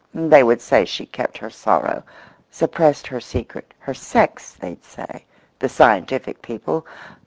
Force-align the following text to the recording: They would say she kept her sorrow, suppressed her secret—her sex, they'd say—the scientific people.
They 0.15 0.41
would 0.41 0.61
say 0.61 0.83
she 0.85 1.05
kept 1.05 1.37
her 1.37 1.51
sorrow, 1.51 2.01
suppressed 2.49 3.05
her 3.05 3.19
secret—her 3.19 3.93
sex, 3.93 4.55
they'd 4.55 4.83
say—the 4.83 5.69
scientific 5.69 6.41
people. 6.41 6.87